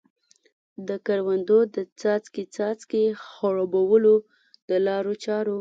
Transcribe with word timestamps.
د 0.87 0.89
کروندو 1.05 1.59
د 1.75 1.77
څاڅکې 1.99 2.43
څاڅکي 2.55 3.03
خړوبولو 3.29 4.15
د 4.69 4.71
لارو 4.87 5.13
چارو. 5.23 5.49